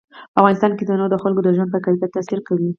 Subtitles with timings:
[0.33, 2.69] په افغانستان کې تنوع د خلکو د ژوند په کیفیت تاثیر کوي.